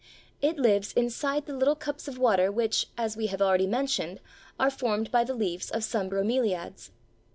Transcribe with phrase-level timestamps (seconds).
[0.41, 4.19] It lives inside the little cups of water which, as we have already mentioned,
[4.59, 6.89] are formed by the leaves of some Bromeliads.